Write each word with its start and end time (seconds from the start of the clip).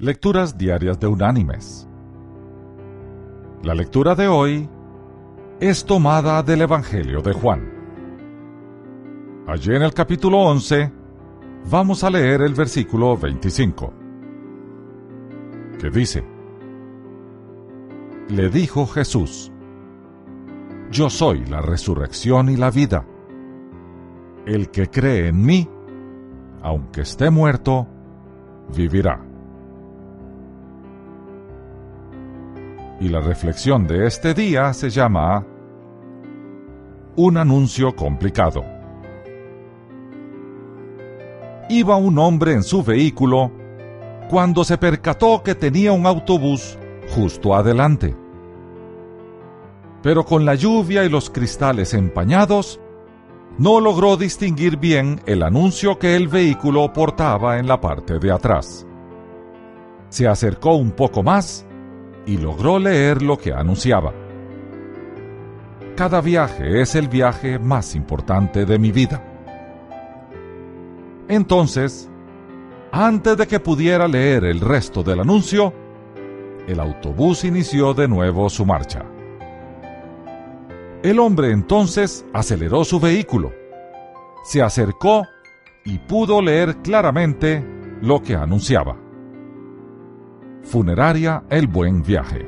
Lecturas 0.00 0.56
Diarias 0.56 1.00
de 1.00 1.08
Unánimes. 1.08 1.88
La 3.64 3.74
lectura 3.74 4.14
de 4.14 4.28
hoy 4.28 4.70
es 5.58 5.84
tomada 5.84 6.40
del 6.44 6.60
Evangelio 6.60 7.20
de 7.20 7.32
Juan. 7.32 9.44
Allí 9.48 9.74
en 9.74 9.82
el 9.82 9.92
capítulo 9.92 10.38
11 10.38 10.92
vamos 11.68 12.04
a 12.04 12.10
leer 12.10 12.42
el 12.42 12.54
versículo 12.54 13.16
25, 13.16 13.92
que 15.80 15.90
dice, 15.90 16.24
Le 18.28 18.50
dijo 18.50 18.86
Jesús, 18.86 19.50
Yo 20.92 21.10
soy 21.10 21.44
la 21.46 21.60
resurrección 21.60 22.50
y 22.50 22.56
la 22.56 22.70
vida. 22.70 23.04
El 24.46 24.70
que 24.70 24.86
cree 24.86 25.26
en 25.26 25.44
mí, 25.44 25.68
aunque 26.62 27.00
esté 27.00 27.30
muerto, 27.30 27.88
vivirá. 28.76 29.27
Y 33.00 33.08
la 33.08 33.20
reflexión 33.20 33.86
de 33.86 34.06
este 34.06 34.34
día 34.34 34.72
se 34.72 34.90
llama 34.90 35.46
Un 37.16 37.36
anuncio 37.36 37.94
complicado. 37.94 38.64
Iba 41.68 41.96
un 41.96 42.18
hombre 42.18 42.54
en 42.54 42.62
su 42.62 42.82
vehículo 42.82 43.52
cuando 44.28 44.64
se 44.64 44.78
percató 44.78 45.42
que 45.42 45.54
tenía 45.54 45.92
un 45.92 46.06
autobús 46.06 46.78
justo 47.14 47.54
adelante. 47.54 48.16
Pero 50.02 50.24
con 50.24 50.44
la 50.44 50.54
lluvia 50.54 51.04
y 51.04 51.08
los 51.08 51.30
cristales 51.30 51.94
empañados, 51.94 52.80
no 53.58 53.80
logró 53.80 54.16
distinguir 54.16 54.76
bien 54.76 55.20
el 55.26 55.42
anuncio 55.42 55.98
que 55.98 56.14
el 56.14 56.28
vehículo 56.28 56.92
portaba 56.92 57.58
en 57.58 57.66
la 57.66 57.80
parte 57.80 58.18
de 58.18 58.30
atrás. 58.30 58.86
Se 60.08 60.28
acercó 60.28 60.76
un 60.76 60.92
poco 60.92 61.22
más 61.22 61.67
y 62.28 62.36
logró 62.36 62.78
leer 62.78 63.22
lo 63.22 63.38
que 63.38 63.54
anunciaba. 63.54 64.12
Cada 65.96 66.20
viaje 66.20 66.82
es 66.82 66.94
el 66.94 67.08
viaje 67.08 67.58
más 67.58 67.94
importante 67.94 68.66
de 68.66 68.78
mi 68.78 68.92
vida. 68.92 69.24
Entonces, 71.26 72.10
antes 72.92 73.34
de 73.38 73.46
que 73.46 73.60
pudiera 73.60 74.06
leer 74.06 74.44
el 74.44 74.60
resto 74.60 75.02
del 75.02 75.20
anuncio, 75.20 75.72
el 76.66 76.78
autobús 76.80 77.44
inició 77.44 77.94
de 77.94 78.06
nuevo 78.06 78.50
su 78.50 78.66
marcha. 78.66 79.06
El 81.02 81.20
hombre 81.20 81.50
entonces 81.50 82.26
aceleró 82.34 82.84
su 82.84 83.00
vehículo, 83.00 83.52
se 84.44 84.60
acercó 84.60 85.24
y 85.82 85.96
pudo 85.98 86.42
leer 86.42 86.76
claramente 86.82 87.64
lo 88.02 88.22
que 88.22 88.34
anunciaba. 88.36 89.07
Funeraria 90.68 91.44
El 91.48 91.66
Buen 91.66 92.02
Viaje. 92.02 92.46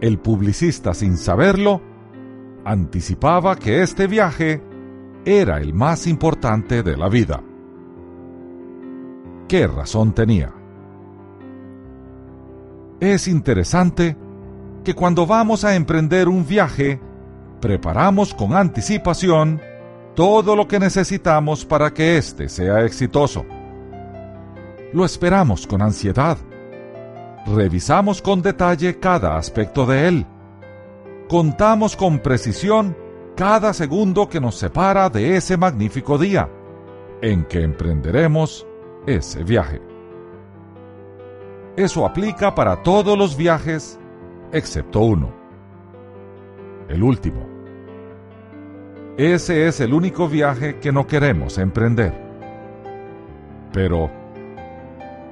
El 0.00 0.18
publicista, 0.20 0.94
sin 0.94 1.18
saberlo, 1.18 1.82
anticipaba 2.64 3.56
que 3.56 3.82
este 3.82 4.06
viaje 4.06 4.62
era 5.26 5.58
el 5.58 5.74
más 5.74 6.06
importante 6.06 6.82
de 6.82 6.96
la 6.96 7.10
vida. 7.10 7.42
¿Qué 9.46 9.66
razón 9.66 10.14
tenía? 10.14 10.54
Es 12.98 13.28
interesante 13.28 14.16
que 14.84 14.94
cuando 14.94 15.26
vamos 15.26 15.62
a 15.62 15.74
emprender 15.74 16.26
un 16.26 16.46
viaje, 16.46 17.00
preparamos 17.60 18.32
con 18.32 18.54
anticipación 18.54 19.60
todo 20.16 20.56
lo 20.56 20.66
que 20.66 20.78
necesitamos 20.78 21.66
para 21.66 21.92
que 21.92 22.16
éste 22.16 22.48
sea 22.48 22.82
exitoso. 22.82 23.44
Lo 24.92 25.04
esperamos 25.04 25.66
con 25.66 25.80
ansiedad. 25.80 26.36
Revisamos 27.46 28.20
con 28.20 28.42
detalle 28.42 28.98
cada 28.98 29.36
aspecto 29.36 29.86
de 29.86 30.08
él. 30.08 30.26
Contamos 31.28 31.96
con 31.96 32.18
precisión 32.18 32.96
cada 33.34 33.72
segundo 33.72 34.28
que 34.28 34.40
nos 34.40 34.56
separa 34.56 35.08
de 35.08 35.36
ese 35.36 35.56
magnífico 35.56 36.18
día 36.18 36.48
en 37.22 37.44
que 37.44 37.62
emprenderemos 37.62 38.66
ese 39.06 39.42
viaje. 39.44 39.80
Eso 41.76 42.04
aplica 42.04 42.54
para 42.54 42.82
todos 42.82 43.16
los 43.16 43.34
viajes 43.34 43.98
excepto 44.52 45.00
uno, 45.00 45.32
el 46.88 47.02
último. 47.02 47.46
Ese 49.16 49.66
es 49.66 49.80
el 49.80 49.94
único 49.94 50.28
viaje 50.28 50.78
que 50.78 50.92
no 50.92 51.06
queremos 51.06 51.56
emprender. 51.56 52.12
Pero, 53.72 54.10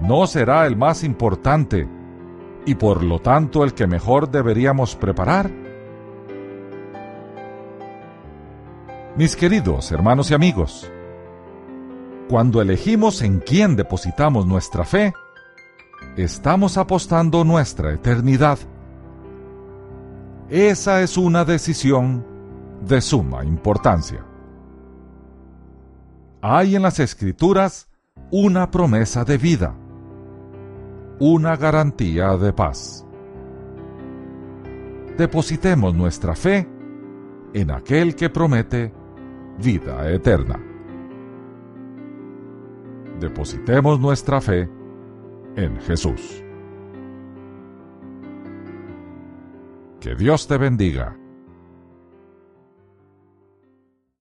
no 0.00 0.26
será 0.26 0.66
el 0.66 0.76
más 0.76 1.04
importante 1.04 1.88
y 2.64 2.74
por 2.74 3.02
lo 3.02 3.20
tanto 3.20 3.64
el 3.64 3.74
que 3.74 3.86
mejor 3.86 4.30
deberíamos 4.30 4.96
preparar? 4.96 5.50
Mis 9.16 9.36
queridos 9.36 9.92
hermanos 9.92 10.30
y 10.30 10.34
amigos, 10.34 10.90
cuando 12.28 12.62
elegimos 12.62 13.20
en 13.22 13.40
quién 13.40 13.76
depositamos 13.76 14.46
nuestra 14.46 14.84
fe, 14.84 15.12
estamos 16.16 16.78
apostando 16.78 17.44
nuestra 17.44 17.92
eternidad. 17.92 18.58
Esa 20.48 21.02
es 21.02 21.16
una 21.16 21.44
decisión 21.44 22.24
de 22.80 23.00
suma 23.00 23.44
importancia. 23.44 24.24
Hay 26.40 26.74
en 26.74 26.82
las 26.82 26.98
escrituras 26.98 27.88
una 28.30 28.70
promesa 28.70 29.24
de 29.24 29.38
vida 29.38 29.74
una 31.18 31.56
garantía 31.56 32.36
de 32.36 32.52
paz. 32.52 33.06
Depositemos 35.16 35.94
nuestra 35.94 36.34
fe 36.34 36.66
en 37.52 37.70
aquel 37.70 38.16
que 38.16 38.30
promete 38.30 38.92
vida 39.58 40.10
eterna. 40.10 40.58
Depositemos 43.20 44.00
nuestra 44.00 44.40
fe 44.40 44.68
en 45.56 45.78
Jesús. 45.80 46.42
Que 50.00 50.16
Dios 50.16 50.48
te 50.48 50.58
bendiga. 50.58 51.16